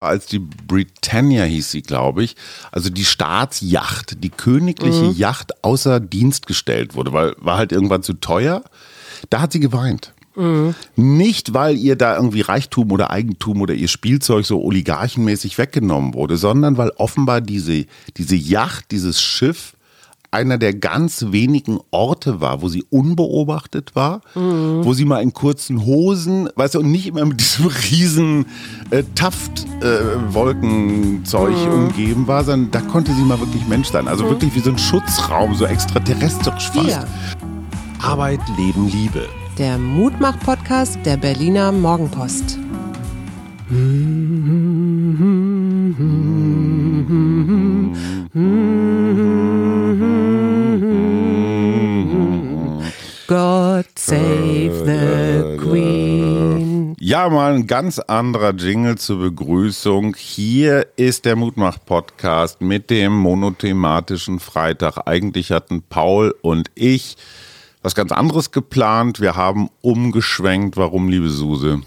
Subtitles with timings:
[0.00, 2.34] als die Britannia hieß sie, glaube ich,
[2.72, 5.12] also die Staatsjacht, die königliche mhm.
[5.12, 8.64] Yacht außer Dienst gestellt wurde, weil war halt irgendwann zu teuer.
[9.28, 10.14] Da hat sie geweint.
[10.34, 10.74] Mhm.
[10.96, 16.38] Nicht, weil ihr da irgendwie Reichtum oder Eigentum oder ihr Spielzeug so oligarchenmäßig weggenommen wurde,
[16.38, 17.84] sondern weil offenbar diese,
[18.16, 19.74] diese Yacht, dieses Schiff
[20.32, 24.84] einer der ganz wenigen Orte war, wo sie unbeobachtet war, mhm.
[24.84, 28.46] wo sie mal in kurzen Hosen, weißt du, und nicht immer mit diesem riesen
[28.90, 31.72] äh, Taftwolkenzeug äh, mhm.
[31.72, 34.06] umgeben war, sondern da konnte sie mal wirklich Mensch sein.
[34.06, 34.30] Also mhm.
[34.30, 36.88] wirklich wie so ein Schutzraum, so extraterrestrisch fast.
[36.88, 37.04] Ja.
[38.00, 39.28] Arbeit, Leben, Liebe.
[39.58, 42.56] Der Mutmach-Podcast der Berliner Morgenpost.
[53.30, 56.96] God save the Queen.
[56.98, 60.16] Ja, mal ein ganz anderer Jingle zur Begrüßung.
[60.18, 65.06] Hier ist der Mutmach-Podcast mit dem monothematischen Freitag.
[65.06, 67.16] Eigentlich hatten Paul und ich
[67.82, 69.20] was ganz anderes geplant.
[69.20, 70.76] Wir haben umgeschwenkt.
[70.76, 71.82] Warum, liebe Suse?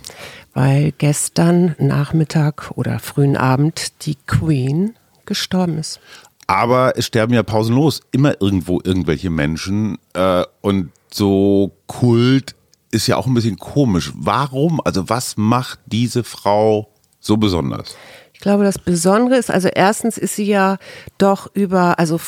[0.54, 6.00] Weil gestern Nachmittag oder frühen Abend die Queen gestorben ist.
[6.48, 9.98] Aber es sterben ja pausenlos immer irgendwo irgendwelche Menschen.
[10.14, 12.56] Äh, und so Kult
[12.92, 14.12] ist ja auch ein bisschen komisch.
[14.16, 14.82] Warum?
[14.84, 17.96] Also was macht diese Frau so besonders?
[18.34, 20.78] Ich glaube, das Besondere ist, also erstens ist sie ja
[21.18, 22.20] doch über, also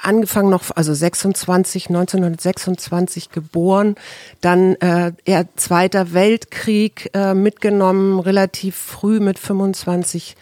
[0.00, 3.96] angefangen noch, also 26, 1926 geboren,
[4.40, 10.36] dann äh, eher Zweiter Weltkrieg äh, mitgenommen, relativ früh mit 25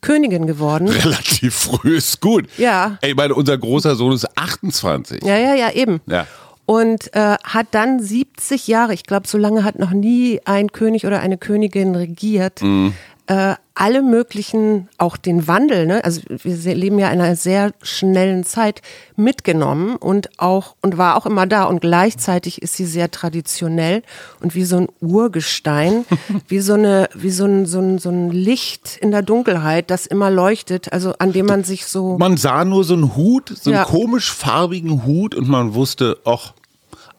[0.00, 0.88] Königin geworden.
[1.04, 2.48] Relativ früh ist gut.
[2.56, 2.98] Ja.
[3.02, 5.22] Ey, meine, unser großer Sohn ist 28.
[5.24, 6.00] Ja, ja, ja, eben.
[6.06, 6.26] Ja
[6.72, 11.04] und äh, hat dann 70 Jahre, ich glaube, so lange hat noch nie ein König
[11.04, 12.94] oder eine Königin regiert, mhm.
[13.26, 16.02] äh, alle möglichen, auch den Wandel, ne?
[16.02, 18.80] also wir leben ja in einer sehr schnellen Zeit,
[19.16, 24.02] mitgenommen und auch und war auch immer da und gleichzeitig ist sie sehr traditionell
[24.40, 26.04] und wie so ein Urgestein,
[26.48, 30.06] wie so eine wie so ein, so ein so ein Licht in der Dunkelheit, das
[30.06, 33.70] immer leuchtet, also an dem man sich so Man sah nur so einen Hut, so
[33.70, 33.84] einen ja.
[33.84, 36.52] komisch farbigen Hut und man wusste, ach,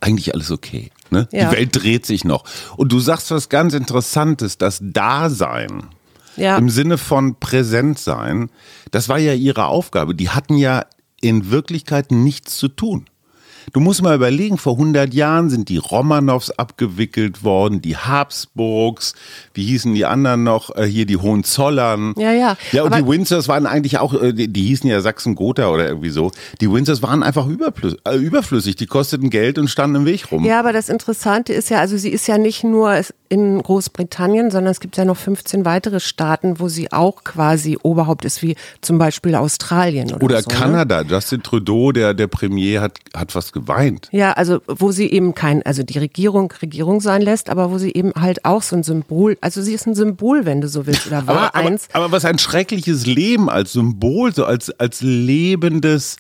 [0.04, 0.92] eigentlich alles okay.
[1.10, 1.28] Ne?
[1.32, 1.50] Ja.
[1.50, 2.44] Die Welt dreht sich noch.
[2.76, 5.86] Und du sagst was ganz Interessantes, das Dasein
[6.36, 6.58] ja.
[6.58, 8.50] im Sinne von präsent sein,
[8.92, 10.16] das war ja ihre Aufgabe.
[10.16, 10.86] Die hatten ja
[11.22, 13.06] in Wirklichkeit nichts zu tun.
[13.72, 19.14] Du musst mal überlegen, vor 100 Jahren sind die Romanows abgewickelt worden, die Habsburgs,
[19.54, 22.14] wie hießen die anderen noch, äh, hier die Hohenzollern.
[22.18, 22.58] Ja, ja.
[22.72, 26.10] Ja, und die Windsors waren eigentlich auch, äh, die, die hießen ja Sachsen-Gotha oder irgendwie
[26.10, 26.32] so.
[26.62, 30.44] Die Windsors waren einfach äh, überflüssig, die kosteten Geld und standen im Weg rum.
[30.44, 33.02] Ja, aber das Interessante ist ja, also sie ist ja nicht nur
[33.34, 38.26] in Großbritannien, sondern es gibt ja noch 15 weitere Staaten, wo sie auch quasi Oberhaupt
[38.26, 40.56] ist, wie zum Beispiel Australien oder, oder so, ne?
[40.56, 41.04] Kanada.
[41.04, 41.10] Ne?
[41.10, 44.08] Justin Trudeau, der, der Premier, hat, hat was geweint.
[44.12, 47.92] Ja, also wo sie eben kein, also die Regierung Regierung sein lässt, aber wo sie
[47.92, 51.08] eben halt auch so ein Symbol, also sie ist ein Symbol, wenn du so willst,
[51.08, 51.88] oder war aber, eins.
[51.92, 56.18] Aber, aber was ein schreckliches Leben als Symbol, so als, als lebendes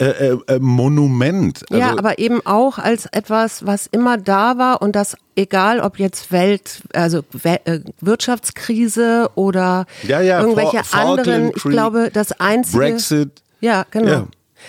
[0.00, 1.62] äh, äh, äh Monument.
[1.70, 5.98] Also ja, aber eben auch als etwas, was immer da war und das egal ob
[5.98, 12.78] jetzt Welt, also äh, Wirtschaftskrise oder ja, ja, irgendwelche For anderen, ich glaube, das einzige
[12.78, 13.42] Brexit.
[13.60, 14.10] Ja, genau.
[14.10, 14.26] Ja.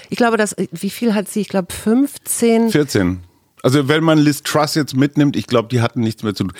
[0.09, 1.41] Ich glaube, dass, wie viel hat sie?
[1.41, 2.69] Ich glaube 15.
[2.69, 3.19] 14.
[3.63, 6.53] Also wenn man Liz Truss jetzt mitnimmt, ich glaube, die hatten nichts mehr zu tun.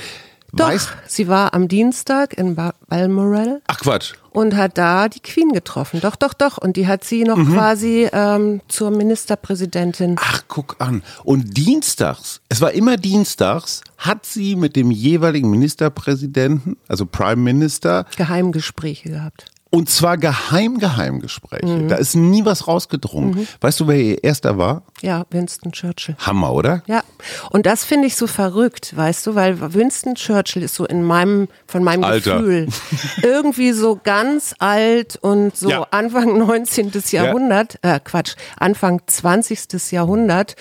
[0.53, 3.61] Doch, weißt, sie war am Dienstag in Balmoral.
[3.67, 4.13] Ach Quatsch.
[4.31, 5.99] Und hat da die Queen getroffen.
[6.01, 6.57] Doch, doch, doch.
[6.57, 7.53] Und die hat sie noch mhm.
[7.53, 10.15] quasi ähm, zur Ministerpräsidentin.
[10.19, 11.03] Ach, guck an.
[11.23, 18.05] Und dienstags, es war immer dienstags, hat sie mit dem jeweiligen Ministerpräsidenten, also Prime Minister,
[18.15, 19.50] Geheimgespräche gehabt.
[19.73, 21.65] Und zwar geheim, geheim Gespräche.
[21.65, 21.87] Mhm.
[21.87, 23.31] Da ist nie was rausgedrungen.
[23.31, 23.47] Mhm.
[23.61, 24.83] Weißt du, wer ihr erster war?
[25.01, 26.17] Ja, Winston Churchill.
[26.19, 26.83] Hammer, oder?
[26.87, 27.03] Ja.
[27.51, 31.47] Und das finde ich so verrückt, weißt du, weil Winston Churchill ist so in meinem,
[31.67, 32.39] von meinem Alter.
[32.39, 32.67] Gefühl
[33.23, 35.87] irgendwie so ganz alt und so ja.
[35.91, 36.91] Anfang 19.
[37.11, 37.95] Jahrhundert, ja.
[37.95, 39.89] äh, Quatsch, Anfang 20.
[39.91, 40.57] Jahrhundert.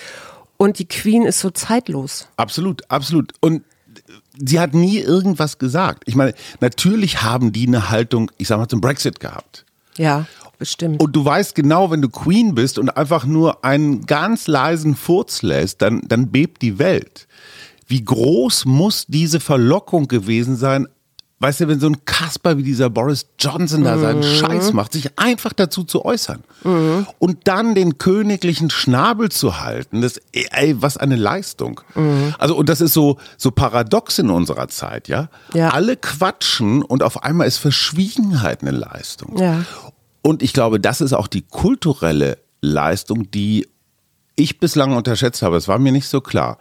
[0.55, 2.29] Und die Queen ist so zeitlos.
[2.37, 3.33] Absolut, absolut.
[3.41, 3.63] Und
[4.45, 6.03] sie hat nie irgendwas gesagt.
[6.05, 9.65] Ich meine, natürlich haben die eine Haltung, ich sag mal, zum Brexit gehabt.
[9.97, 10.25] Ja,
[10.57, 11.01] bestimmt.
[11.01, 15.41] Und du weißt genau, wenn du Queen bist und einfach nur einen ganz leisen Furz
[15.41, 17.27] lässt, dann, dann bebt die Welt.
[17.87, 20.87] Wie groß muss diese Verlockung gewesen sein,
[21.41, 25.17] weißt du, wenn so ein Kasper wie dieser Boris Johnson da seinen Scheiß macht, sich
[25.17, 26.43] einfach dazu zu äußern
[27.19, 31.81] und dann den königlichen Schnabel zu halten, das, ey, was eine Leistung.
[32.37, 35.29] Also, und das ist so, so paradox in unserer Zeit, ja?
[35.53, 35.69] Ja.
[35.69, 39.37] Alle quatschen und auf einmal ist Verschwiegenheit eine Leistung.
[39.39, 39.65] Ja.
[40.21, 43.67] Und ich glaube, das ist auch die kulturelle Leistung, die
[44.35, 45.57] ich bislang unterschätzt habe.
[45.57, 46.59] Es war mir nicht so klar.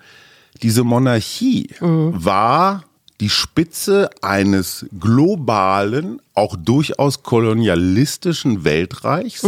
[0.62, 2.84] Diese Monarchie war
[3.20, 9.42] die Spitze eines globalen, auch durchaus kolonialistischen Weltreichs.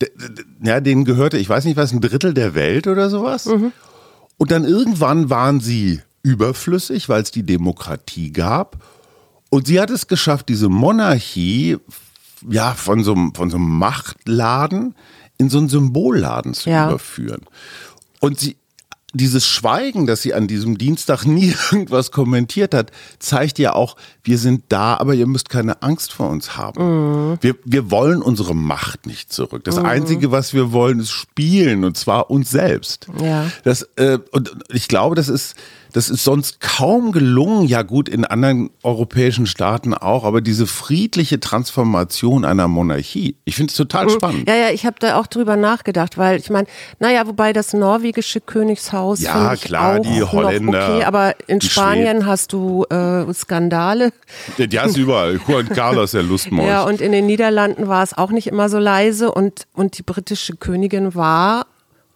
[0.00, 0.10] D-
[0.62, 3.46] Ja, denen gehörte, ich weiß nicht was, ein Drittel der Welt oder sowas.
[3.46, 8.82] Und dann irgendwann waren sie überflüssig, weil es die Demokratie gab.
[9.50, 11.78] Und sie hat es geschafft, diese Monarchie
[12.48, 14.94] ja, von so, einem- von so einem Machtladen
[15.38, 16.88] in so einen Symbolladen zu Ja.
[16.88, 17.42] überführen.
[18.20, 18.56] Und sie,
[19.14, 24.38] dieses Schweigen, dass sie an diesem Dienstag nie irgendwas kommentiert hat, zeigt ja auch, wir
[24.38, 27.38] sind da, aber ihr müsst keine Angst vor uns haben.
[27.40, 29.64] Wir, wir wollen unsere Macht nicht zurück.
[29.64, 33.06] Das Einzige, was wir wollen, ist spielen und zwar uns selbst.
[33.22, 33.50] Ja.
[33.64, 35.56] Das, äh, und ich glaube, das ist,
[35.92, 37.66] das ist sonst kaum gelungen.
[37.66, 43.70] Ja, gut, in anderen europäischen Staaten auch, aber diese friedliche Transformation einer Monarchie, ich finde
[43.70, 44.48] es total spannend.
[44.48, 46.66] Ja, ja, ich habe da auch drüber nachgedacht, weil ich meine,
[46.98, 52.52] naja, wobei das norwegische Königshaus Ja, klar, auch die Holländer, okay, aber in Spanien hast
[52.52, 54.12] du äh, Skandale.
[54.56, 55.40] Die, die hast du überall.
[55.46, 56.68] Juan Carlos, der Lustmolch.
[56.68, 60.02] Ja, und in den Niederlanden war es auch nicht immer so leise und, und die
[60.02, 61.66] britische Königin war,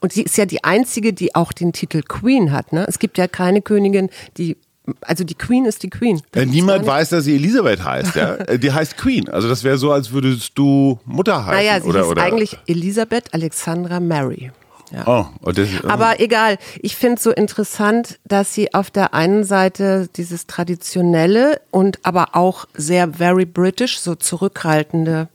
[0.03, 2.73] und sie ist ja die einzige, die auch den Titel Queen hat.
[2.73, 2.85] Ne?
[2.89, 4.57] Es gibt ja keine Königin, die,
[4.99, 6.21] also die Queen ist die Queen.
[6.33, 8.35] Da Äh, Niemand weiß, dass sie Elisabeth heißt, ja.
[8.57, 9.29] Die heißt Queen.
[9.29, 11.55] Also das wäre so, als würdest du Mutter heißen.
[11.55, 14.51] Naja, sie oder, ist oder, eigentlich Elisabeth Alexandra Mary.
[14.95, 15.07] Ja.
[15.43, 20.07] Oh, das, Aber egal, ich finde es so interessant, dass sie auf der einen Seite
[20.15, 25.29] dieses traditionelle und aber auch sehr very British, so zurückhaltende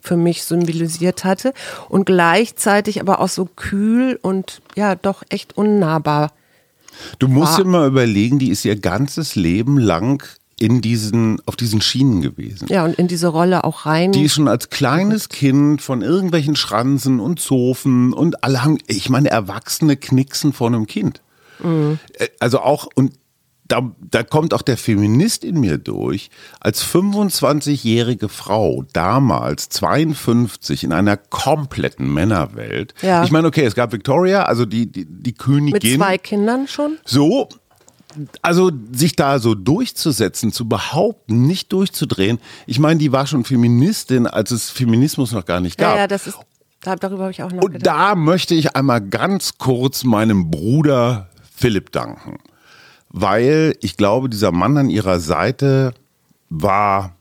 [0.00, 1.52] für mich symbolisiert hatte
[1.88, 6.30] und gleichzeitig aber auch so kühl und ja doch echt unnahbar.
[7.18, 10.22] du musst war- dir mal überlegen, die ist ihr ganzes Leben lang
[10.60, 12.68] in diesen, auf diesen Schienen gewesen.
[12.68, 14.12] Ja, und in diese Rolle auch rein.
[14.12, 19.08] Die ist schon als kleines Kind von irgendwelchen Schranzen und Zofen und alle haben, ich
[19.08, 21.22] meine, Erwachsene knicksen vor einem Kind.
[21.62, 23.14] Äh, Also auch, und
[23.68, 26.28] da, da kommt auch der Feminist in mir durch,
[26.60, 32.94] als 25-jährige Frau, damals 52, in einer kompletten Männerwelt.
[33.00, 33.22] Ja.
[33.24, 35.96] Ich meine, okay, es gab Victoria, also die, die, die mit Königin.
[35.98, 36.98] zwei Kindern schon.
[37.04, 37.48] So,
[38.42, 42.38] also sich da so durchzusetzen, zu behaupten, nicht durchzudrehen.
[42.66, 45.96] Ich meine, die war schon Feministin, als es Feminismus noch gar nicht Ja, gab.
[45.98, 46.38] ja, das ist,
[46.80, 47.86] da, darüber habe ich auch noch Und gedacht.
[47.86, 52.38] da möchte ich einmal ganz kurz meinem Bruder Philipp danken.
[53.10, 55.94] Weil ich glaube, dieser Mann an ihrer Seite
[56.48, 57.16] war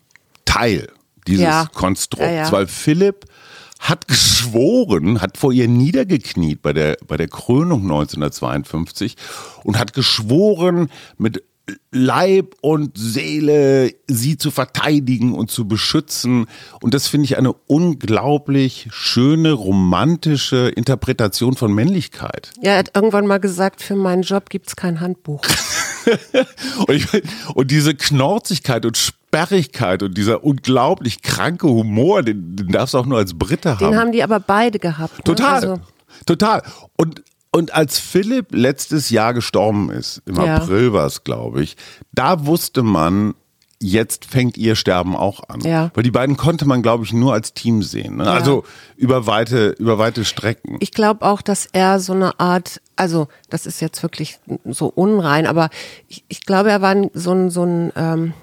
[0.45, 0.87] Teil
[1.27, 1.67] dieses Ja.
[1.73, 2.25] Konstrukts.
[2.25, 2.51] Ja, ja.
[2.51, 3.25] Weil Philipp
[3.79, 9.15] hat geschworen, hat vor ihr niedergekniet bei der, bei der Krönung 1952
[9.63, 11.43] und hat geschworen, mit
[11.91, 16.45] Leib und Seele sie zu verteidigen und zu beschützen.
[16.81, 22.51] Und das finde ich eine unglaublich schöne, romantische Interpretation von Männlichkeit.
[22.61, 25.41] Ja, er hat irgendwann mal gesagt, für meinen Job gibt's kein Handbuch.
[26.87, 27.05] Und, ich,
[27.53, 28.97] und diese Knorzigkeit und
[29.29, 33.91] Sperrigkeit und dieser unglaublich kranke Humor, den, den darfst du auch nur als Brite haben.
[33.91, 35.19] Den haben die aber beide gehabt.
[35.19, 35.23] Ne?
[35.23, 35.53] Total.
[35.55, 35.79] Also,
[36.25, 36.63] Total.
[36.97, 37.21] Und,
[37.51, 40.55] und als Philipp letztes Jahr gestorben ist, im Ja.
[40.57, 41.77] April war es, glaube ich,
[42.11, 43.35] da wusste man,
[43.79, 45.61] jetzt fängt ihr Sterben auch an.
[45.61, 45.91] Ja.
[45.93, 48.17] Weil die beiden konnte man, glaube ich, nur als Team sehen.
[48.17, 48.29] Ne?
[48.29, 48.63] Also
[48.97, 50.77] über weite, über weite Strecken.
[50.79, 55.45] ich glaube auch, dass er so eine Art, also das ist jetzt wirklich so unrein,
[55.45, 55.69] aber
[56.07, 58.33] ich, ich glaube, er war so ein, so ein ähm,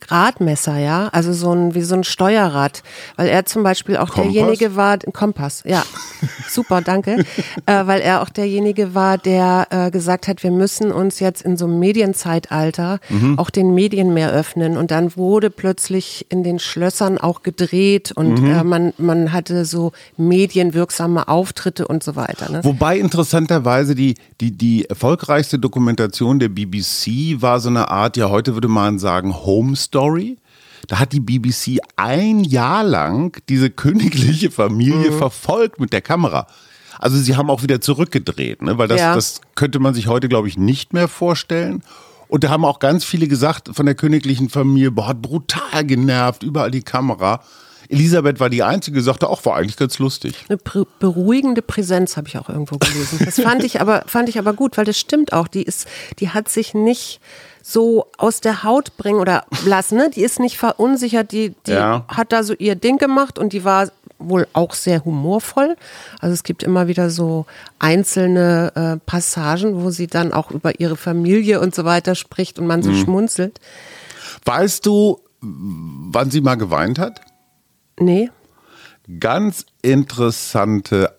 [0.00, 2.82] Gradmesser, ja, also so ein wie so ein Steuerrad,
[3.16, 4.32] weil er zum Beispiel auch Kompass?
[4.32, 5.82] derjenige war, Kompass, ja,
[6.48, 7.24] super, danke,
[7.66, 11.56] äh, weil er auch derjenige war, der äh, gesagt hat, wir müssen uns jetzt in
[11.56, 13.38] so einem Medienzeitalter Mhm.
[13.38, 18.40] auch den Medien mehr öffnen und dann wurde plötzlich in den Schlössern auch gedreht und
[18.42, 18.50] Mhm.
[18.50, 22.50] äh, man man hatte so medienwirksame Auftritte und so weiter.
[22.50, 22.60] Ne?
[22.64, 28.54] Wobei interessanterweise die, die, die erfolgreichste Dokumentation der BBC war so eine Art, ja heute
[28.54, 30.38] würde man sagen, Home Story.
[30.86, 35.18] Da hat die BBC ein Jahr lang diese königliche Familie Mhm.
[35.18, 36.46] verfolgt mit der Kamera.
[37.00, 38.78] Also sie haben auch wieder zurückgedreht, ne?
[38.78, 39.14] weil das, Ja.
[39.14, 41.82] das könnte man sich heute, glaube ich, nicht mehr vorstellen.
[42.28, 46.42] Und da haben auch ganz viele gesagt von der königlichen Familie, boah, hat brutal genervt,
[46.42, 47.40] überall die Kamera.
[47.88, 50.34] Elisabeth war die Einzige, die sagte auch, war eigentlich ganz lustig.
[50.48, 50.58] Eine
[50.98, 53.20] beruhigende Präsenz habe ich auch irgendwo gelesen.
[53.24, 55.48] Das fand ich aber fand ich aber gut, weil das stimmt auch.
[55.48, 57.20] Die ist, die hat sich nicht
[57.70, 59.98] so aus der Haut bringen oder lassen.
[59.98, 60.08] Ne?
[60.08, 62.06] Die ist nicht verunsichert, die, die Ja.
[62.08, 65.76] hat da so ihr Ding gemacht und die war wohl auch sehr humorvoll.
[66.18, 67.44] Also es gibt immer wieder so
[67.78, 72.66] einzelne äh, Passagen, wo sie dann auch über ihre Familie und so weiter spricht und
[72.66, 73.60] man so schmunzelt.
[74.46, 77.20] Weißt du, wann sie mal geweint hat?
[78.00, 78.30] Nee.
[79.20, 81.17] Ganz interessante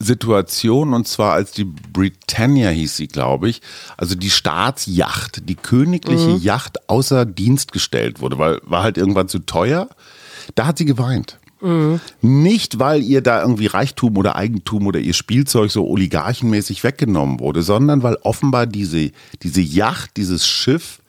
[0.00, 3.60] Situation und zwar als die Britannia hieß sie, glaube ich,
[3.98, 9.40] also die Staatsjacht, die königliche Yacht außer Dienst gestellt wurde, weil war halt irgendwann zu
[9.40, 9.88] teuer.
[10.54, 11.38] Da hat sie geweint.
[12.22, 17.62] Nicht, weil ihr da irgendwie Reichtum oder Eigentum oder ihr Spielzeug so oligarchenmäßig weggenommen wurde,
[17.62, 19.10] sondern weil offenbar diese,
[19.42, 21.00] diese Yacht, dieses Schiff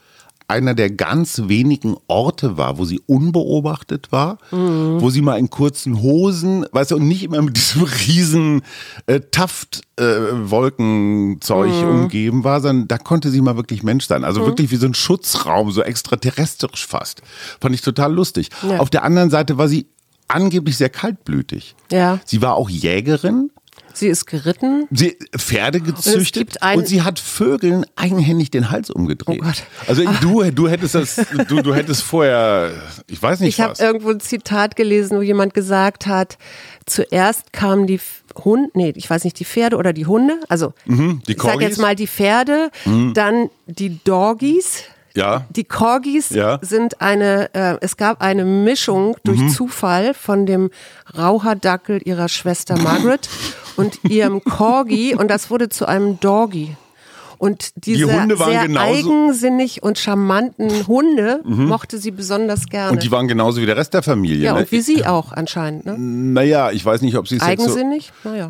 [0.51, 6.01] einer der ganz wenigen Orte war, wo sie unbeobachtet war, wo sie mal in kurzen
[6.01, 8.61] Hosen, weißt du, und nicht immer mit diesem riesen
[9.07, 14.25] äh, Taft-Wolkenzeug umgeben war, sondern da konnte sie mal wirklich Mensch sein.
[14.25, 17.21] Also wirklich wie so ein Schutzraum, so extraterrestrisch fast.
[17.61, 18.49] Fand ich total lustig.
[18.67, 18.79] Ja.
[18.79, 19.87] Auf der anderen Seite war sie
[20.27, 21.75] angeblich sehr kaltblütig.
[21.91, 22.19] Ja.
[22.25, 23.51] Sie war auch Jägerin.
[23.93, 24.87] Sie ist geritten.
[24.91, 29.39] Sie Pferde gezüchtet ein- und sie hat Vögeln eigenhändig den Hals umgedreht.
[29.41, 29.63] Oh Gott.
[29.87, 31.15] Also du, du hättest das,
[31.47, 32.71] du, du hättest vorher,
[33.07, 36.37] ich weiß nicht Ich habe irgendwo ein Zitat gelesen, wo jemand gesagt hat,
[36.85, 37.99] zuerst kamen die
[38.43, 41.51] Hunde, nee, ich weiß nicht, die Pferde oder die Hunde, also Mhm, die ich sag
[41.51, 41.57] Corgis?
[41.57, 41.69] Mhm.
[41.69, 42.71] jetzt mal die Pferde,
[43.13, 44.83] dann die Doggies,
[45.13, 46.57] ja, die Corgis Ja.
[46.61, 49.49] sind eine, äh, es gab eine Mischung durch Mhm.
[49.49, 50.69] Zufall von dem
[51.17, 53.27] Rauhardackel ihrer Schwester Margaret
[53.81, 56.75] und ihrem Corgi und das wurde zu einem Doggy.
[57.37, 62.91] Und diese waren sehr eigensinnig und charmanten Hunde mochte sie besonders gerne.
[62.91, 64.45] und die waren genauso wie der Rest der Familie.
[64.45, 64.59] ja, ne?
[64.59, 65.87] und wie sie auch anscheinend.
[65.87, 65.95] Ne?
[65.97, 68.11] Naja, ich weiß nicht, ob sie es jetzt so, Eigensinnig?
[68.23, 68.49] Naja.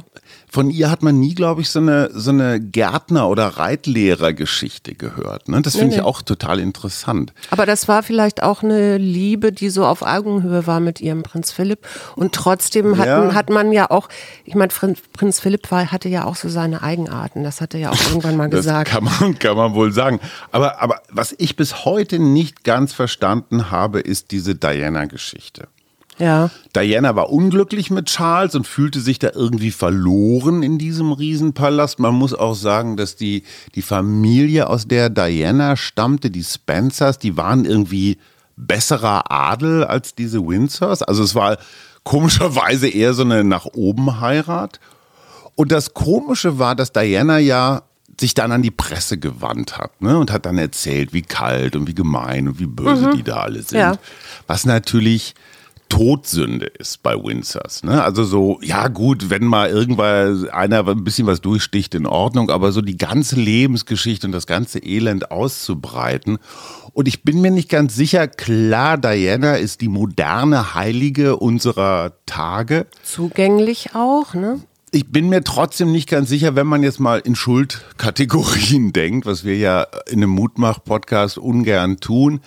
[0.53, 5.47] Von ihr hat man nie, glaube ich, so eine, so eine Gärtner- oder Reitlehrergeschichte gehört.
[5.47, 5.61] Ne?
[5.61, 6.05] Das finde Nee, ich nee.
[6.07, 7.31] auch total interessant.
[7.51, 11.51] Aber das war vielleicht auch eine Liebe, die so auf Augenhöhe war mit ihrem Prinz
[11.53, 11.87] Philipp.
[12.17, 13.33] Und trotzdem hatten, Ja.
[13.33, 14.09] hat man ja auch,
[14.43, 17.43] ich meine, Prin- Prinz Philipp war, hatte ja auch so seine Eigenarten.
[17.43, 18.89] Das hat er ja auch irgendwann mal gesagt.
[18.91, 20.19] kann man, kann man wohl sagen.
[20.51, 25.67] Aber, aber was ich bis heute nicht ganz verstanden habe, ist diese Diana-Geschichte.
[26.21, 26.51] Ja.
[26.75, 31.99] Diana war unglücklich mit Charles und fühlte sich da irgendwie verloren in diesem Riesenpalast.
[31.99, 37.37] Man muss auch sagen, dass die, die Familie, aus der Diana stammte, die Spencers, die
[37.37, 38.19] waren irgendwie
[38.55, 41.01] besserer Adel als diese Windsors.
[41.01, 41.57] Also es war
[42.03, 44.79] komischerweise eher so eine nach oben Heirat.
[45.55, 47.81] Und das Komische war, dass Diana ja
[48.19, 50.19] sich dann an die Presse gewandt hat ne?
[50.19, 53.63] und hat dann erzählt, wie kalt und wie gemein und wie böse die da alle
[53.63, 53.79] sind.
[53.79, 53.97] Ja.
[54.45, 55.33] Was natürlich
[55.91, 57.83] Todsünde ist bei Windsors.
[57.83, 58.01] Ne?
[58.01, 62.71] Also so, ja gut, wenn mal irgendwann einer ein bisschen was durchsticht, in Ordnung, aber
[62.71, 66.37] so die ganze Lebensgeschichte und das ganze Elend auszubreiten.
[66.93, 72.87] Und ich bin mir nicht ganz sicher, klar, Diana ist die moderne Heilige unserer Tage.
[73.03, 74.61] Zugänglich auch, ne?
[74.93, 79.43] Ich bin mir trotzdem nicht ganz sicher, wenn man jetzt mal in Schuldkategorien denkt, was
[79.43, 82.39] wir ja in einem Mutmach-Podcast ungern tun.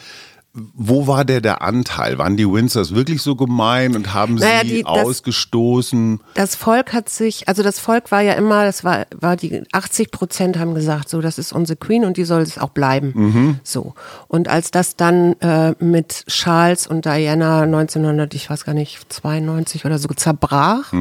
[0.56, 2.16] Wo war der der Anteil?
[2.18, 6.20] Waren die Windsors wirklich so gemein und haben Naja, sie die- das- ausgestoßen?
[6.34, 10.12] Das Volk hat sich, also das Volk war ja immer, das war, war die 80
[10.12, 13.58] Prozent haben gesagt, so, das ist unsere Queen und die soll es auch bleiben.
[13.64, 13.94] So.
[14.28, 19.84] Und als das dann äh, mit Charles und Diana 1900, ich weiß gar nicht, 92
[19.84, 20.92] oder so zerbrach,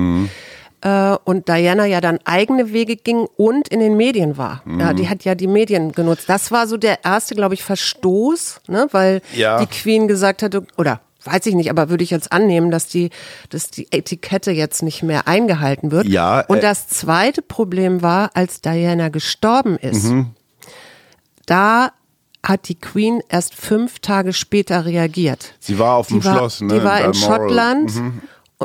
[0.83, 4.61] äh, und Diana ja dann eigene Wege ging und in den Medien war.
[4.79, 6.25] Ja, die hat ja die Medien genutzt.
[6.27, 9.59] Das war so der erste, glaube ich, Verstoß, ne, weil Ja.
[9.59, 13.09] die Queen gesagt hatte, oder weiß ich nicht, aber würde ich jetzt annehmen, dass die,
[13.49, 16.05] dass die Etikette jetzt nicht mehr eingehalten wird.
[16.05, 20.31] Ja, Und äh, das zweite Problem war, als Diana gestorben ist, Mhm.
[21.45, 21.91] da
[22.45, 25.53] hat die Queen erst fünf Tage später reagiert.
[25.59, 26.73] Sie war auf dem war, Schloss, ne?
[26.79, 27.39] Die war in Balmoral.
[27.39, 27.91] Schottland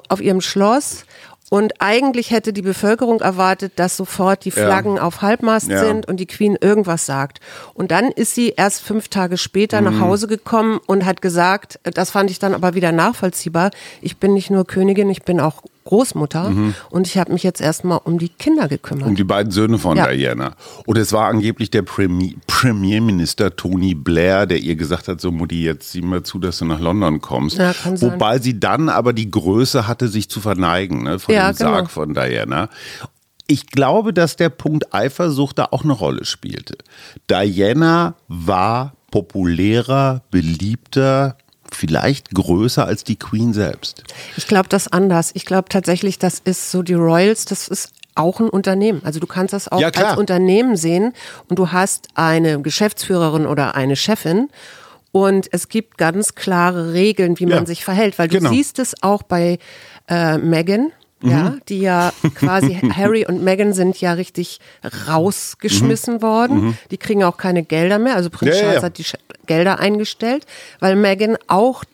[0.09, 1.05] auf ihrem Schloss.
[1.50, 4.67] Und eigentlich hätte die Bevölkerung erwartet, dass sofort die Ja.
[4.67, 5.83] Flaggen auf Halbmast Ja.
[5.85, 7.40] sind und die Queen irgendwas sagt.
[7.75, 9.87] Und dann ist sie erst fünf Tage später Mhm.
[9.87, 13.71] nach Hause gekommen und hat gesagt, das fand ich dann aber wieder nachvollziehbar,
[14.02, 16.52] ich bin nicht nur Königin, ich bin auch Großmutter
[16.90, 19.04] und ich habe mich jetzt erstmal um die Kinder gekümmert.
[19.04, 19.11] Mhm.
[19.11, 20.07] Um die beiden Söhne von Ja.
[20.07, 20.52] Diana.
[20.85, 25.62] Und es war angeblich der Premi Premierminister Tony Blair, der ihr gesagt hat, so Mutti,
[25.64, 27.57] jetzt sieh mal zu, dass du nach London kommst.
[27.57, 28.12] Ja, kann sein.
[28.12, 31.76] Wobei sie dann aber die Größe hatte, sich zu verneigen ne, vor Ja, dem Sarg
[31.78, 31.88] genau.
[31.88, 32.68] von Diana.
[33.47, 36.76] Ich glaube, dass der Punkt Eifersucht da auch eine Rolle spielte.
[37.30, 41.38] Diana war populärer, beliebter,
[41.75, 44.05] vielleicht größer als die Queen selbst.
[44.37, 45.31] Ich glaube das anders.
[45.35, 49.01] Ich glaube tatsächlich, das ist so die Royals, das ist auch ein Unternehmen.
[49.05, 51.13] Also du kannst das auch Ja, als Unternehmen sehen
[51.49, 54.49] und du hast eine Geschäftsführerin oder eine Chefin
[55.13, 57.67] und es gibt ganz klare Regeln, wie man Ja.
[57.67, 58.51] sich verhält, weil du Genau.
[58.51, 59.59] siehst es auch bei
[60.09, 60.37] äh,
[61.21, 61.55] Meghan.
[61.55, 64.61] Ja, die ja quasi Harry und Meghan sind ja richtig
[65.09, 66.79] rausgeschmissen worden.
[66.91, 68.15] Die kriegen auch keine Gelder mehr.
[68.17, 68.83] Also Prinz Ja, Charles ja.
[68.83, 70.47] hat die Sch- Gelder eingestellt,
[70.81, 71.85] weil Meghan auch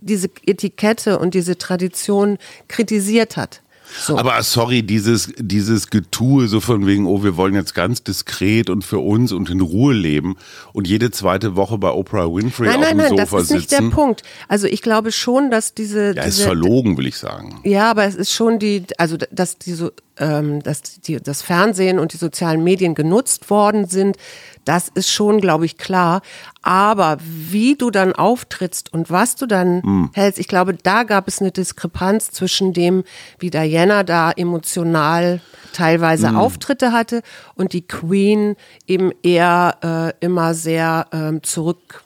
[0.00, 3.62] diese Etikette und diese Tradition kritisiert hat.
[3.98, 4.16] So.
[4.18, 8.84] Aber sorry, dieses, dieses Getue so von wegen, oh, wir wollen jetzt ganz diskret und
[8.84, 10.36] für uns und in Ruhe leben
[10.72, 13.50] und jede zweite Woche bei Oprah Winfrey nein, auf nein, dem nein, das Sofa ist
[13.50, 13.90] nicht sitzen.
[13.90, 14.22] der Punkt.
[14.48, 17.60] Also ich glaube schon, dass diese, Ja, ist diese verlogen, will ich sagen.
[17.64, 22.12] Ja, aber es ist schon die, also dass diese, ähm, dass die, das Fernsehen und
[22.12, 24.16] die sozialen Medien genutzt worden sind,
[24.64, 26.22] das ist schon, glaube ich, klar.
[26.62, 30.10] Aber wie du dann auftrittst und was du dann Hm.
[30.12, 33.04] hältst, ich glaube, da gab es eine Diskrepanz zwischen dem,
[33.38, 35.40] wie Diana da emotional
[35.72, 36.36] teilweise Hm.
[36.36, 37.22] Auftritte hatte
[37.54, 41.42] und die Queen eben eher äh, immer sehr ähm,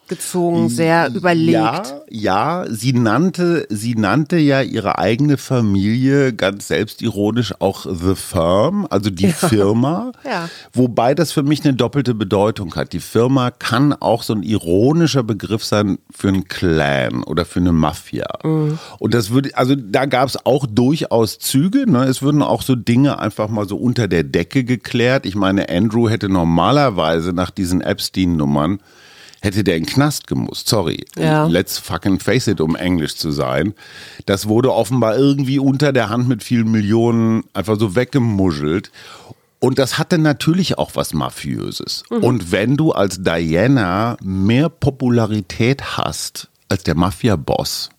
[0.06, 1.52] zurückgezogen, sehr überlegt.
[1.52, 8.86] Ja, ja, sie nannte, sie nannte ja ihre eigene Familie ganz selbstironisch auch The Firm,
[8.90, 10.12] also die Firma.
[10.26, 10.48] Ja.
[10.72, 12.92] Wobei das für mich eine doppelte Bedeutung hat.
[12.92, 17.72] Die Firma kann auch so ein ironischer Begriff sein für einen Clan oder für eine
[17.72, 18.26] Mafia.
[18.42, 18.78] Mhm.
[18.98, 21.88] Und das würde, also da gab es auch durchaus Züge.
[21.88, 22.04] Ne?
[22.04, 25.26] Es würden auch so Dinge einfach mal so unter der Decke geklärt.
[25.26, 28.80] Ich meine, Andrew hätte normalerweise nach diesen Epstein-Nummern
[29.42, 30.68] hätte der in den Knast gemusst.
[30.68, 31.04] Sorry.
[31.16, 31.46] Ja.
[31.46, 33.74] Let's fucking face it, um Englisch zu sein.
[34.26, 38.90] Das wurde offenbar irgendwie unter der Hand mit vielen Millionen einfach so weggemuschelt.
[39.58, 42.04] Und das hatte natürlich auch was Mafiöses.
[42.10, 47.90] Und wenn du als Diana mehr Popularität hast als der Mafia-Boss,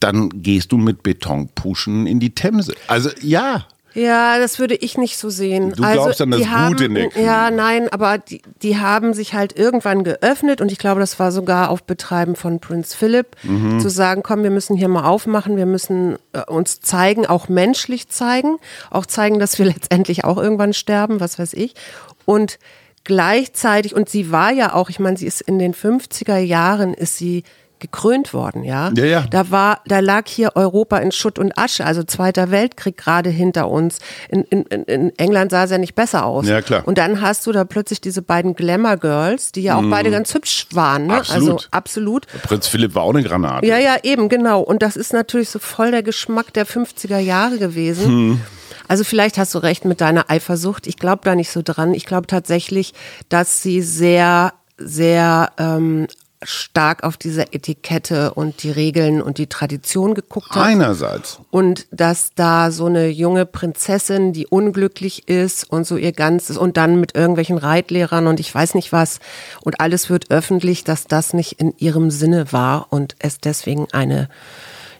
[0.00, 2.74] dann gehst du mit Betonpuschen in die Themse.
[2.88, 3.66] Also ja.
[3.94, 5.70] Ja, das würde ich nicht so sehen.
[5.70, 7.10] Du glaubst an das die Gute haben, Queen.
[7.24, 11.32] Ja, nein, aber die, die haben sich halt irgendwann geöffnet und ich glaube, das war
[11.32, 13.80] sogar auf Betreiben von Prinz Philipp, Mhm.
[13.80, 18.08] zu sagen, komm, wir müssen hier mal aufmachen, wir müssen äh, uns zeigen, auch menschlich
[18.08, 18.58] zeigen,
[18.90, 21.74] auch zeigen, dass wir letztendlich auch irgendwann sterben, was weiß ich.
[22.24, 22.58] Und
[23.04, 27.16] gleichzeitig, und sie war ja auch, ich meine, sie ist in den 50er Jahren, ist
[27.16, 27.42] sie
[27.80, 28.90] gekrönt worden, ja.
[28.96, 29.24] Ja, ja.
[29.30, 33.68] Da war, da lag hier Europa in Schutt und Asche, also Zweiter Weltkrieg gerade hinter
[33.68, 33.98] uns.
[34.28, 36.46] In, in, in- England sah es ja nicht besser aus.
[36.46, 36.82] Ja, klar.
[36.86, 40.32] Und dann hast du da plötzlich diese beiden Glamour Girls, die ja auch beide ganz
[40.34, 41.14] hübsch waren, ne?
[41.16, 41.50] Absolut.
[41.50, 42.26] Also absolut.
[42.42, 43.66] Prinz Philipp war auch eine Granate.
[43.66, 44.60] Ja, ja, eben, genau.
[44.60, 48.06] Und das ist natürlich so voll der Geschmack der 50er Jahre gewesen.
[48.06, 48.40] Hm.
[48.88, 50.86] Also vielleicht hast du recht mit deiner Eifersucht.
[50.88, 51.94] Ich glaube da nicht so dran.
[51.94, 52.92] Ich glaube tatsächlich,
[53.28, 56.08] dass sie sehr, sehr ähm,
[56.42, 60.66] stark auf diese Etikette und die Regeln und die Tradition geguckt hat.
[60.66, 61.38] Einerseits.
[61.50, 66.76] Und dass da so eine junge Prinzessin, die unglücklich ist und so ihr ganzes und
[66.76, 69.20] dann mit irgendwelchen Reitlehrern und ich weiß nicht was
[69.62, 74.28] und alles wird öffentlich, dass das nicht in ihrem Sinne war und es deswegen eine,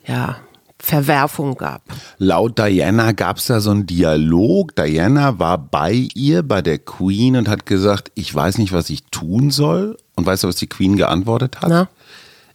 [0.07, 0.37] ja,
[0.83, 1.83] Verwerfung gab.
[2.19, 4.75] Laut Diana gab es da so einen Dialog.
[4.75, 9.05] Diana war bei ihr, bei der Queen und hat gesagt, ich weiß nicht, was ich
[9.11, 9.99] tun soll.
[10.16, 11.69] Und weißt du, was die Queen geantwortet hat?
[11.69, 11.88] Na?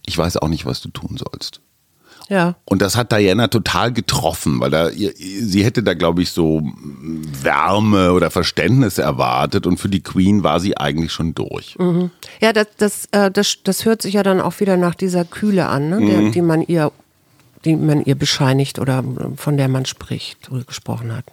[0.04, 1.60] Ich weiß auch nicht, was du tun sollst.
[2.28, 2.56] Ja.
[2.64, 6.62] Und das hat Diana total getroffen, weil da, sie hätte da, glaube ich, so
[7.42, 11.76] Wärme oder Verständnis erwartet und für die Queen war sie eigentlich schon durch.
[12.40, 15.66] Ja, das, das, äh, das, das hört sich ja dann auch wieder nach dieser Kühle
[15.66, 16.04] an, ne?
[16.04, 16.90] der, die man ihr,
[17.66, 19.04] die man ihr bescheinigt oder
[19.36, 21.24] von der man spricht oder gesprochen hat.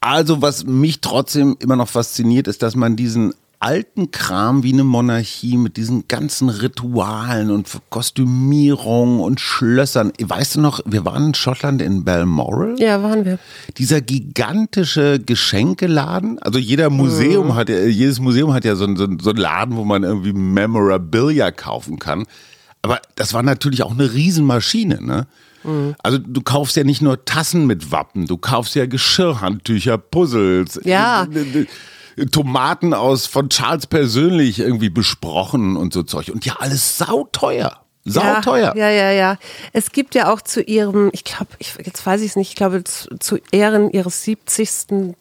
[0.00, 4.84] Also, was mich trotzdem immer noch fasziniert, ist, dass man diesen alten Kram wie eine
[4.84, 10.12] Monarchie mit diesen ganzen Ritualen und Kostümierung und Schlössern.
[10.18, 12.76] Weißt du noch, wir waren in Schottland in Balmoral.
[12.78, 13.38] Ja, waren wir.
[13.76, 16.38] Dieser gigantische Geschenkeladen.
[16.38, 19.76] Also jeder Museum hat ja, jedes Museum hat ja so, einen- so, so einen Laden,
[19.76, 22.24] wo man irgendwie Memorabilia kaufen kann.
[22.80, 25.26] Aber das war natürlich auch eine Riesenmaschine, ne?
[26.02, 31.24] Also du kaufst ja nicht nur Tassen mit Wappen, du kaufst ja Geschirrhandtücher, Puzzles, Ja.
[31.24, 31.66] äh,
[32.16, 36.30] äh, Tomaten aus von Charles persönlich irgendwie besprochen und so Zeug.
[36.32, 37.80] Und ja, alles sauteuer.
[38.04, 38.74] Sauteuer.
[38.76, 39.38] Ja, ja, ja, ja.
[39.74, 41.50] Es gibt ja auch zu ihrem, ich glaube,
[41.84, 45.14] jetzt weiß ich es nicht, ich glaube zu, zu Ehren ihres 70.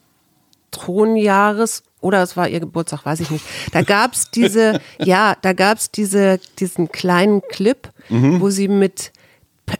[0.72, 3.44] Thronjahres oder es war ihr Geburtstag, weiß ich nicht.
[3.74, 8.40] Da gab's diese, ja, da gab's diese, diesen kleinen Clip, Mhm.
[8.42, 9.12] wo sie mit,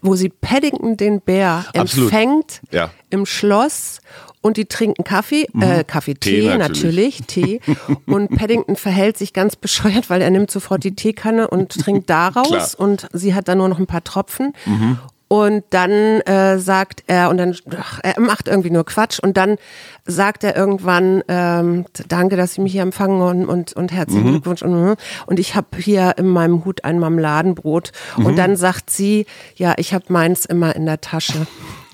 [0.02, 2.12] wo sie Paddington den Bär Absolut.
[2.12, 2.88] empfängt Ja.
[2.88, 2.92] Mhm.
[3.12, 4.00] im Schloss
[4.42, 7.20] und die trinken Kaffee, äh, Kaffee, Tee Tee, natürlich.
[7.20, 7.60] natürlich, Tee.
[8.06, 12.48] Und Paddington verhält sich ganz bescheuert, weil er nimmt sofort die Teekanne und trinkt daraus
[12.48, 12.70] Klar.
[12.78, 14.54] und sie hat dann nur noch ein paar Tropfen.
[15.30, 19.20] Und dann äh, sagt er, und dann, ach, er macht irgendwie nur Quatsch.
[19.20, 19.58] Und dann
[20.04, 24.32] sagt er irgendwann, ähm, danke, dass Sie mich hier empfangen und, und, und herzlichen mhm.
[24.32, 24.64] Glückwunsch.
[24.64, 27.92] Und, und ich habe hier in meinem Hut ein Marmeladenbrot.
[28.18, 28.26] Mhm.
[28.26, 31.46] Und dann sagt sie, ja, ich habe meins immer in der Tasche.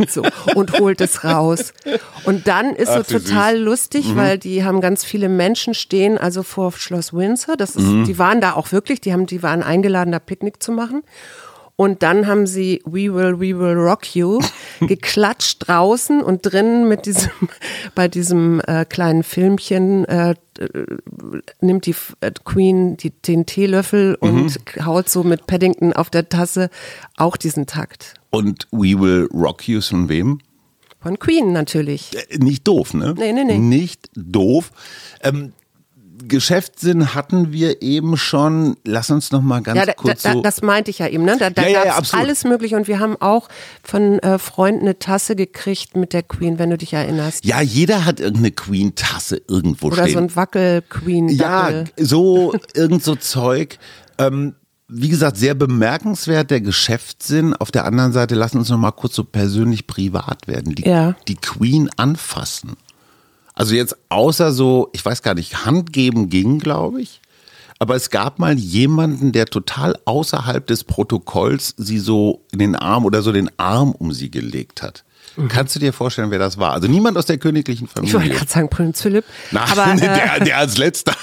[0.10, 0.24] So,
[0.56, 1.74] und holt es raus.
[2.26, 4.16] Und dann ist Ach, so total lustig, mhm.
[4.18, 7.56] weil die haben ganz viele Menschen stehen, also vor Schloss Windsor.
[7.56, 8.04] Das ist, mhm.
[8.04, 11.04] die waren da auch wirklich, die haben, die waren eingeladen, da Picknick zu machen.
[11.78, 14.40] Und dann haben sie We Will, We Will Rock You
[14.80, 17.32] geklatscht draußen und drinnen mit diesem,
[17.96, 20.86] bei diesem äh, kleinen Filmchen äh, äh
[21.60, 24.86] nimmt die äh, Queen die, den Teelöffel und mhm.
[24.86, 26.70] haut so mit Paddington auf der Tasse
[27.18, 28.14] auch diesen Takt.
[28.30, 30.40] Und We Will Rock You von wem?
[31.02, 32.16] Von Queen natürlich.
[32.16, 33.14] Äh, nicht doof, ne?
[33.18, 33.58] Nee, nee, nee.
[33.58, 34.72] Nicht doof.
[35.22, 35.54] Ähm,
[36.28, 38.78] Geschäftssinn hatten wir eben schon.
[38.84, 41.26] Lass uns noch mal ganz ja, da, kurz da, so Das meinte ich ja eben.
[41.26, 41.38] Ne?
[41.38, 43.50] Da, da ja, gab es ja, alles mögliche und wir haben auch
[43.84, 47.46] von äh, Freunden eine Tasse gekriegt mit der Queen, wenn du dich erinnerst.
[47.46, 50.06] Ja, jeder hat irgendeine Queen-Tasse irgendwo Oder stehen.
[50.06, 51.30] Oder so ein Wackel-Queen.
[51.30, 53.78] Ja, so irgend so Zeug.
[54.18, 54.56] Ähm,
[54.88, 57.56] wie gesagt, sehr bemerkenswert der Geschäftssinn.
[57.56, 60.76] Auf der anderen Seite lassen uns noch mal kurz so persönlich privat werden.
[60.76, 61.16] Die, ja.
[61.28, 62.78] die Queen anfassen.
[63.56, 67.22] Also jetzt außer so, ich weiß gar nicht, Handgeben ging, glaube ich.
[67.80, 73.06] Aber es gab mal jemanden, der total außerhalb des Protokolls sie so in den Arm
[73.06, 75.04] oder so den Arm um sie gelegt hat.
[75.36, 75.50] Mhm.
[75.50, 76.72] Kannst du dir vorstellen, wer das war?
[76.72, 78.10] Also niemand aus der königlichen Familie.
[78.10, 79.26] Ich wollte gerade sagen Prinz Philipp.
[79.52, 81.16] Nein, aber, äh, der, der als letzter.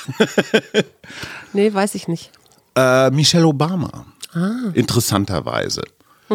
[1.52, 2.30] nee, weiß ich nicht.
[2.76, 4.06] Äh, Michelle Obama.
[4.34, 4.70] Ah.
[4.74, 5.82] Interessanterweise.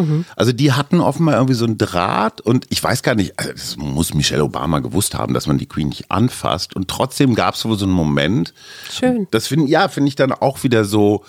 [0.01, 0.25] Mhm.
[0.36, 3.77] Also die hatten offenbar irgendwie so ein Draht und ich weiß gar nicht, also das
[3.77, 7.65] muss Michelle Obama gewusst haben, dass man die Queen nicht anfasst und trotzdem gab es
[7.65, 8.53] wohl so einen Moment.
[8.91, 9.27] Schön.
[9.31, 11.23] Das finde ja, finde ich dann auch wieder so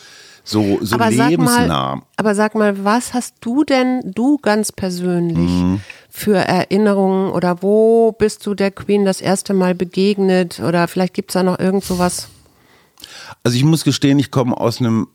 [0.49, 1.59] so, so aber lebensnah.
[1.59, 5.81] Sag mal, aber sag mal, was hast du denn, du ganz persönlich, mhm.
[6.09, 11.31] für Erinnerungen oder wo bist du der Queen das erste Mal begegnet oder vielleicht gibt
[11.31, 12.29] es da noch irgend sowas?
[13.45, 15.09] Also ich muss gestehen, ich komme aus einem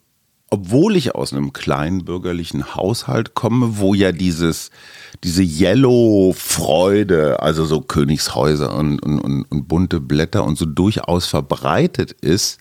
[0.53, 4.69] obwohl ich aus einem kleinen bürgerlichen Haushalt komme, wo ja dieses,
[5.23, 12.11] diese Yellow-Freude, also so Königshäuser und, und, und, und bunte Blätter und so durchaus verbreitet
[12.11, 12.59] ist,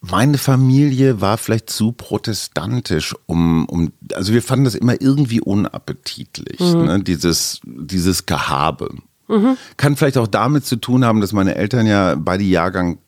[0.00, 6.60] meine Familie war vielleicht zu protestantisch, um, um also wir fanden das immer irgendwie unappetitlich,
[6.60, 6.84] mhm.
[6.84, 7.02] ne?
[7.02, 8.94] dieses, dieses Gehabe.
[9.26, 9.56] Mhm.
[9.76, 12.98] Kann vielleicht auch damit zu tun haben, dass meine Eltern ja beide Jahrgang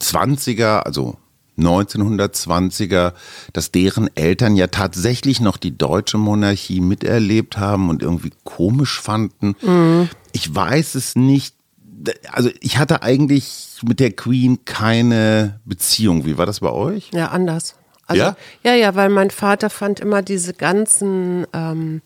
[0.00, 1.18] 20er, also
[1.58, 3.12] 1920er,
[3.52, 9.56] dass deren Eltern ja tatsächlich noch die deutsche Monarchie miterlebt haben und irgendwie komisch fanden.
[9.62, 10.08] Mhm.
[10.32, 11.54] Ich weiß es nicht.
[12.30, 16.26] Also ich hatte eigentlich mit der Queen keine Beziehung.
[16.26, 17.10] Wie war das bei euch?
[17.12, 17.76] Ja, anders.
[18.06, 18.36] Also, ja?
[18.62, 22.02] ja, ja, weil mein Vater fand immer diese ganzen ähm,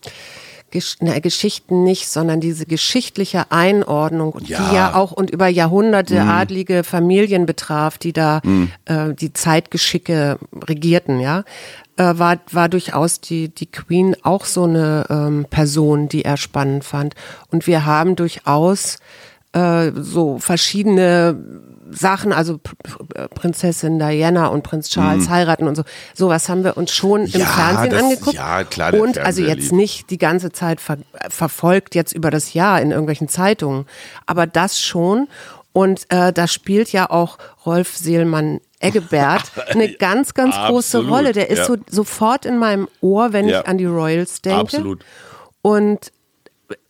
[0.71, 4.59] Gesch na, Geschichten nicht, sondern diese geschichtliche Einordnung, ja.
[4.59, 6.29] die ja auch und über Jahrhunderte mhm.
[6.29, 8.71] adlige Familien betraf, die da mhm.
[8.85, 11.43] äh, die Zeitgeschicke regierten, ja,
[11.97, 16.83] äh, war, war durchaus die, die Queen auch so eine ähm, Person, die er spannend
[16.83, 17.15] fand.
[17.51, 18.99] Und wir haben durchaus
[19.53, 21.37] äh, so verschiedene
[21.91, 22.59] Sachen, also
[23.35, 25.29] Prinzessin Diana und Prinz Charles mhm.
[25.29, 25.83] heiraten und so.
[26.13, 28.35] Sowas haben wir uns schon im ja, Fernsehen das, angeguckt.
[28.35, 28.93] Ja, klar.
[28.93, 30.97] Und also jetzt nicht die ganze Zeit ver
[31.29, 33.85] verfolgt, jetzt über das Jahr in irgendwelchen Zeitungen.
[34.25, 35.27] Aber das schon.
[35.71, 41.31] Und äh, da spielt ja auch Rolf Seelmann Eggebert eine ganz, ganz große Absolut, Rolle.
[41.33, 41.65] Der ist ja.
[41.65, 43.61] so sofort in meinem Ohr, wenn ja.
[43.61, 44.59] ich an die Royals denke.
[44.59, 45.03] Absolut.
[45.61, 46.11] Und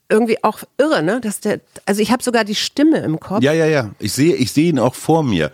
[0.09, 1.21] irgendwie auch irre, ne?
[1.21, 3.43] Dass der, also ich habe sogar die Stimme im Kopf.
[3.43, 3.91] Ja, ja, ja.
[3.99, 5.51] Ich sehe, ich sehe ihn auch vor mir.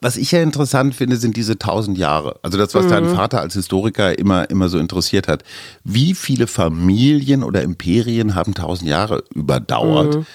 [0.00, 2.38] Was ich ja interessant finde, sind diese tausend Jahre.
[2.42, 2.90] Also das, was mhm.
[2.90, 5.42] dein Vater als Historiker immer, immer so interessiert hat.
[5.84, 10.16] Wie viele Familien oder Imperien haben tausend Jahre überdauert?
[10.16, 10.26] Mhm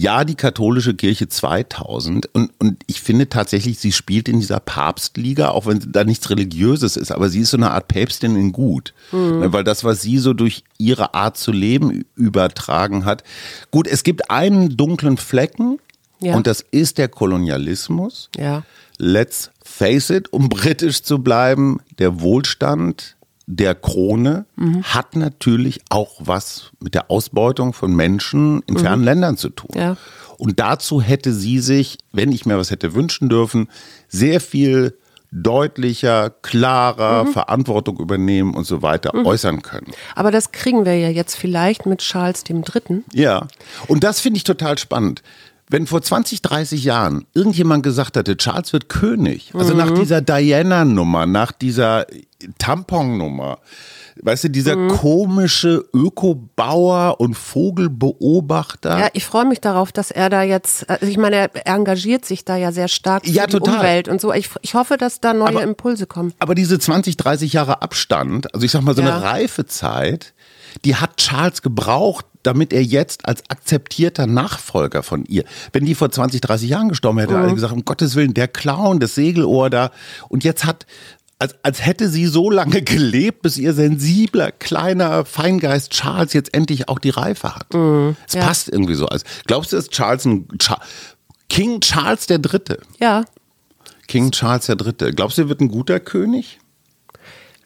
[0.00, 5.50] ja, die katholische Kirche 2000 und, und ich finde tatsächlich, sie spielt in dieser Papstliga,
[5.50, 8.94] auch wenn da nichts Religiöses ist, aber sie ist so eine Art Päpstin in Gut,
[9.12, 9.52] mhm.
[9.52, 13.24] weil das, was sie so durch ihre Art zu leben übertragen hat.
[13.70, 15.78] Gut, es gibt einen dunklen Flecken
[16.18, 16.34] ja.
[16.34, 18.30] und das ist der Kolonialismus.
[18.38, 18.62] Ja.
[18.96, 23.16] Let's face it, um britisch zu bleiben, der Wohlstand
[23.50, 24.82] der Krone mhm.
[24.84, 29.04] hat natürlich auch was mit der Ausbeutung von Menschen in fernen mhm.
[29.04, 29.70] Ländern zu tun.
[29.74, 29.96] Ja.
[30.38, 33.68] Und dazu hätte sie sich, wenn ich mir was hätte wünschen dürfen,
[34.08, 34.96] sehr viel
[35.32, 37.32] deutlicher, klarer mhm.
[37.32, 39.26] Verantwortung übernehmen und so weiter mhm.
[39.26, 39.92] äußern können.
[40.14, 43.02] Aber das kriegen wir ja jetzt vielleicht mit Charles III.
[43.12, 43.46] Ja,
[43.88, 45.22] und das finde ich total spannend.
[45.72, 49.78] Wenn vor 20, 30 Jahren irgendjemand gesagt hätte, Charles wird König, also mhm.
[49.78, 52.06] nach dieser Diana-Nummer, nach dieser
[52.58, 53.58] Tampon-Nummer,
[54.22, 54.88] Weißt du, dieser Mhm.
[54.88, 58.98] komische Ökobauer und Vogelbeobachter.
[58.98, 62.44] Ja, ich freue mich darauf, dass er da jetzt, also ich meine, er engagiert sich
[62.44, 63.56] da ja sehr stark für Ja, die.
[63.58, 64.32] Umwelt und so.
[64.34, 66.34] Ich, ich hoffe, dass da neue Aber- Impulse kommen.
[66.38, 69.16] Aber diese 20, 30 Jahre Abstand, also ich sag mal so Ja.
[69.16, 70.34] eine Reifezeit,
[70.84, 76.10] die hat Charles gebraucht, damit er jetzt als akzeptierter Nachfolger von ihr, wenn die vor
[76.10, 79.90] 20, 30 Jahren gestorben hätte, alle gesagt, um Gottes Willen, der Clown, das Segelohr da.
[80.28, 80.86] Und jetzt hat,
[81.38, 86.88] als, als hätte sie so lange gelebt, bis ihr sensibler, kleiner Feingeist Charles jetzt endlich
[86.88, 87.74] auch die Reife hat.
[88.26, 88.44] Es ja.
[88.44, 89.06] passt irgendwie so.
[89.06, 90.80] Also, glaubst du, dass Charles ein, Cha
[91.48, 93.24] King Charles der Dritte, Ja,
[94.06, 96.60] King Charles der Dritte, glaubst du, er wird ein guter König?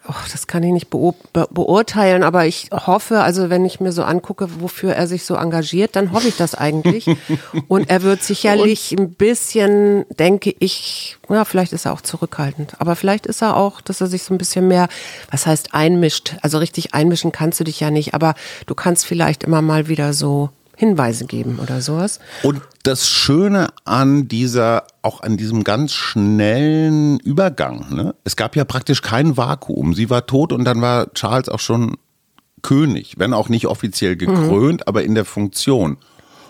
[0.08, 3.92] Oh, das kann ich nicht beo- be beurteilen, aber ich hoffe, also wenn ich mir
[3.92, 7.06] so angucke, wofür er sich so engagiert, dann hoffe ich das eigentlich.
[7.68, 12.96] und er wird sicherlich ein bisschen, denke ich, ja, vielleicht ist er auch zurückhaltend, aber
[12.96, 14.88] vielleicht ist er auch, dass er sich so ein bisschen mehr,
[15.30, 16.36] was heißt einmischt.
[16.42, 18.34] Also richtig einmischen kannst du dich ja nicht, aber
[18.66, 22.20] du kannst vielleicht immer mal wieder so Hinweise geben oder sowas.
[22.42, 28.14] Und das Schöne an dieser, auch an diesem ganz schnellen Übergang, ne?
[28.24, 29.94] es gab ja praktisch kein Vakuum.
[29.94, 31.96] Sie war tot und dann war Charles auch schon
[32.62, 35.98] König, wenn auch nicht offiziell gekrönt, aber in der Funktion.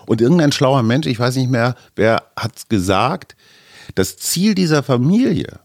[0.05, 3.35] Und irgendein schlauer Mensch, ich weiß nicht mehr, wer hat's gesagt,
[3.95, 5.59] das Ziel dieser Familie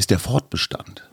[0.00, 1.06] ist der Fortbestand.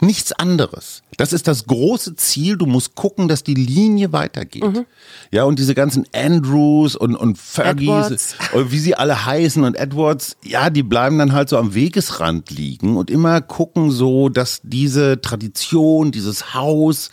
[0.00, 1.04] Nichts anderes.
[1.16, 2.56] Das ist das große Ziel.
[2.58, 4.84] Du musst gucken, dass die Linie weitergeht.
[5.30, 8.34] Ja, und diese ganzen Andrews und, und Fergies, Edwards.
[8.52, 12.50] oder wie sie alle heißen und Edwards, ja, die bleiben dann halt so am Wegesrand
[12.50, 17.10] liegen und immer gucken so, dass diese Tradition, dieses Haus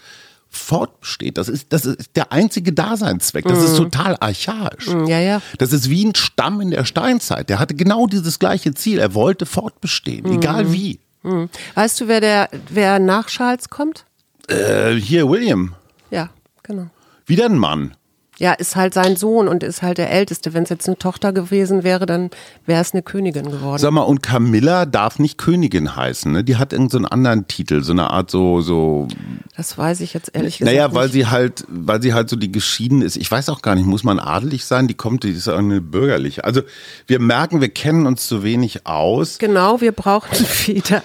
[0.50, 1.38] fortbesteht.
[1.38, 3.46] Das ist, das ist der einzige Daseinszweck.
[3.46, 4.88] Das ist total archaisch.
[4.88, 5.42] Ja, ja.
[5.60, 7.50] Das ist wie ein Stamm in der Steinzeit.
[7.50, 8.98] Der hatte genau dieses gleiche Ziel.
[8.98, 11.00] Er wollte fortbestehen, egal wie.
[11.24, 11.50] Hm.
[11.76, 14.06] Weißt du, wer der, wer nach Charles kommt?
[14.48, 15.76] Äh, hier, William.
[16.12, 16.30] Ja,
[16.64, 16.88] genau.
[17.26, 17.96] Wieder ein Mann.
[18.40, 20.54] Ja, ist halt sein Sohn und ist halt der Älteste.
[20.54, 22.30] Wenn es jetzt eine Tochter gewesen wäre, dann
[22.66, 23.80] wäre es eine Königin geworden.
[23.80, 26.44] Sag mal, und Camilla darf nicht Königin heißen, ne?
[26.46, 29.10] Die hat irgendeinen so einen anderen Titel, so eine Art so, so,
[29.58, 31.14] Das weiß ich jetzt ehrlich gesagt naja, weil nicht.
[31.14, 33.18] sie halt, weil sie halt so die geschieden ist.
[33.18, 34.88] Ich weiß auch gar nicht, muss man adelig sein?
[34.88, 36.46] Die kommt, die ist eine bürgerliche.
[36.46, 36.62] Also,
[37.08, 39.38] wir merken, wir kennen uns zu wenig aus.
[39.38, 40.32] Genau, wir brauchen
[40.66, 41.04] wieder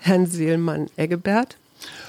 [0.00, 1.56] Herrn Seelmann-Eggebert.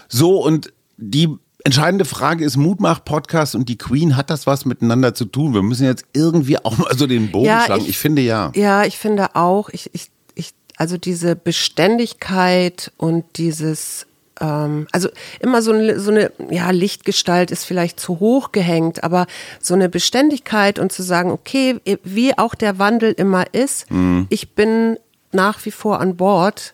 [0.09, 1.29] So, und die
[1.63, 5.53] entscheidende Frage ist, Mutmach-Podcast und die Queen, hat das was miteinander zu tun?
[5.53, 7.83] Wir müssen jetzt irgendwie auch mal so den Bogen Ja, schlagen.
[7.83, 8.51] ich- Ich, finde ja.
[8.55, 14.07] Ja, ich finde auch, ich, ich, ich, also diese Beständigkeit und dieses,
[14.39, 19.27] ähm, also immer so eine, so eine, ja, Lichtgestalt ist vielleicht zu hoch gehängt, aber
[19.61, 24.27] so eine Beständigkeit und zu sagen, okay, wie auch der Wandel immer ist, Mhm.
[24.29, 24.97] ich bin
[25.31, 26.73] nach wie vor an Bord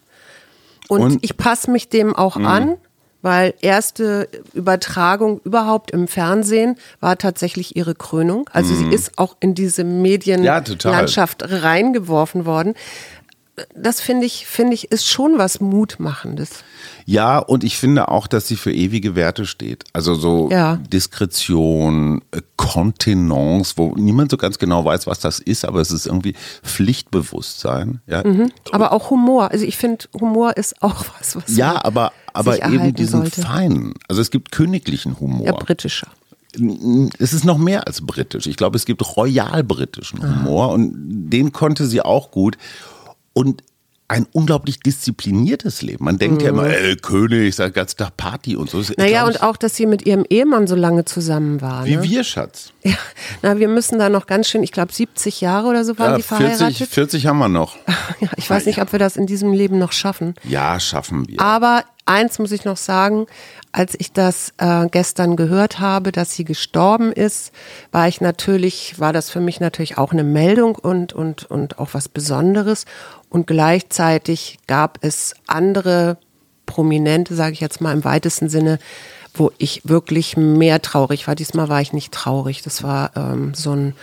[0.87, 1.19] und, Und- Mhm.
[1.21, 2.77] ich passe mich dem auch an.
[3.27, 8.49] Weil erste Übertragung überhaupt im Fernsehen war tatsächlich ihre Krönung.
[8.53, 10.45] Also sie ist auch in diese Medien Mhm.
[10.45, 10.61] Ja,
[11.61, 12.73] reingeworfen worden.
[13.75, 16.63] Das finde ich, finde ich, ist schon was Mutmachendes.
[17.07, 19.83] Ja, und ich finde auch, dass sie für ewige Werte steht.
[19.93, 20.75] Also so Ja.
[20.93, 26.05] Diskretion, äh, Kontenance, wo niemand so ganz genau weiß, was das ist, aber es ist
[26.05, 28.01] irgendwie Pflichtbewusstsein.
[28.07, 28.23] Ja,
[28.71, 29.51] Aber auch Humor.
[29.51, 33.41] Also ich finde, Humor ist auch was, was ja aber, aber eben diesen sollte.
[33.41, 33.93] feinen.
[34.07, 35.45] Also es gibt königlichen Humor.
[35.47, 36.07] Ja, britischer.
[37.19, 38.47] es ist noch mehr als britisch.
[38.47, 40.91] Ich glaube, es gibt royal britischen Humor und
[41.29, 42.57] den konnte sie auch gut.
[43.37, 43.61] Und
[44.09, 46.05] ein unglaublich diszipliniertes Leben.
[46.05, 48.77] Man denkt ja immer, ey, König, ist der ganze Tag Party und so.
[48.77, 48.85] Mhm.
[48.97, 51.85] Naja, und auch, dass sie mit ihrem Ehemann so lange zusammen war.
[51.85, 52.03] Wie ne?
[52.03, 52.71] wir, Schatz.
[52.87, 52.95] Ja,
[53.41, 56.17] na, wir müssen da noch ganz schön, ich glaube 70 Jahre oder so waren Ja,
[56.17, 56.77] die verheiratet.
[56.77, 57.75] 40, 40 haben wir noch.
[58.21, 60.33] Ja, ich weiß nicht, ob wir das in diesem Leben noch schaffen.
[60.43, 61.41] Ja, schaffen wir.
[61.41, 63.27] Aber eins muss ich noch sagen,
[63.71, 67.51] als ich das äh, gestern gehört habe, dass sie gestorben ist,
[67.91, 71.89] war ich natürlich, war das für mich natürlich auch eine Meldung und, und, und auch
[71.91, 72.85] was Besonderes.
[73.29, 76.17] Und gleichzeitig gab es andere
[76.65, 78.79] Prominente, sage ich jetzt mal im weitesten Sinne,
[79.33, 81.35] wo ich wirklich mehr traurig war.
[81.35, 82.61] Diesmal war ich nicht traurig.
[82.63, 83.93] Das war ähm, so ein,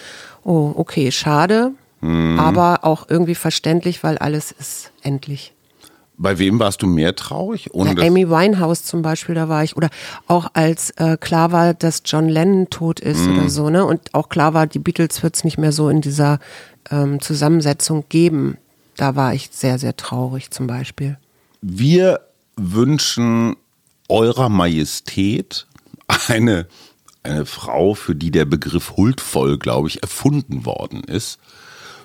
[0.45, 1.73] oh, okay, schade,
[2.39, 5.55] aber auch irgendwie verständlich, weil alles ist endlich.
[6.19, 7.73] Bei wem warst du mehr traurig?
[7.73, 9.75] Ohne Ja, Amy Winehouse zum Beispiel, da war ich.
[9.75, 9.89] Oder
[10.29, 13.39] auch als äh, klar war, dass John Lennon tot ist Mhm.
[13.39, 13.87] oder so, ne?
[13.87, 16.41] Und auch klar war, die Beatles wird es nicht mehr so in dieser
[16.91, 18.59] ähm, Zusammensetzung geben.
[18.97, 21.19] Da war ich sehr, sehr traurig zum Beispiel.
[21.61, 22.21] Wir
[22.57, 23.57] wünschen
[24.09, 25.67] eurer Majestät
[26.29, 26.67] eine,
[27.23, 31.39] eine Frau, für die der Begriff huldvoll, glaube ich, erfunden worden ist.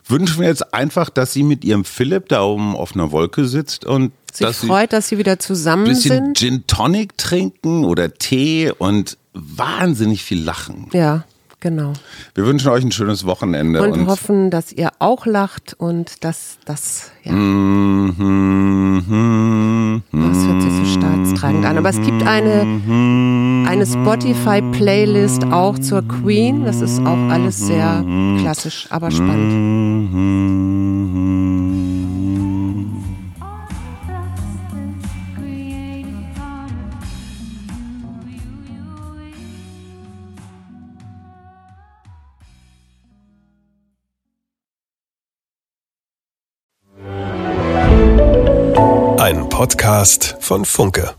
[0.07, 3.85] wünschen wir jetzt einfach, dass sie mit ihrem Philipp da oben auf einer Wolke sitzt
[3.85, 6.37] und sich dass freut, dass sie wieder zusammen sie ein bisschen sind.
[6.37, 10.87] Gin Tonic trinken oder Tee und wahnsinnig viel lachen.
[10.93, 11.25] Ja,
[11.59, 11.93] genau.
[12.35, 17.11] Wir wünschen euch ein schönes Wochenende Und, hoffen, dass ihr auch lacht und dass das,
[17.23, 17.31] ja.
[17.31, 18.99] Mhm.
[20.11, 21.77] Das hört sich so staatstragend an.
[21.77, 22.61] Aber es gibt eine,
[23.67, 26.63] eine Spotify-Playlist auch zur Queen.
[26.65, 28.03] Das ist auch alles sehr
[28.39, 30.68] klassisch, aber spannend.
[49.59, 51.15] Podcast von Funke.